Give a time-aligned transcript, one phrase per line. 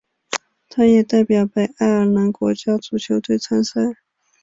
[0.67, 3.81] 他也代表北爱尔兰国家足球队参赛。